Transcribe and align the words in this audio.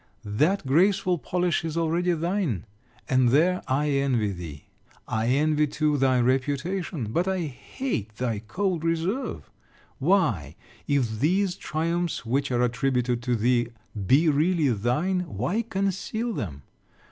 That 0.25 0.65
graceful 0.65 1.19
polish 1.19 1.63
is 1.63 1.77
already 1.77 2.13
thine; 2.13 2.65
and, 3.07 3.29
there, 3.29 3.61
I 3.67 3.89
envy 3.91 4.31
thee. 4.31 4.65
I 5.07 5.27
envy 5.27 5.67
too 5.67 5.95
thy 5.95 6.19
reputation; 6.19 7.11
but 7.13 7.27
I 7.27 7.41
hate 7.45 8.15
thy 8.15 8.39
cold 8.39 8.83
reserve. 8.83 9.51
Why, 9.99 10.55
if 10.87 11.19
these 11.19 11.53
triumphs 11.55 12.25
which 12.25 12.49
are 12.49 12.63
attributed 12.63 13.21
to 13.21 13.35
thee 13.35 13.67
be 14.07 14.27
really 14.27 14.69
thine, 14.69 15.19
why 15.27 15.61
conceal 15.61 16.33
them? 16.33 16.63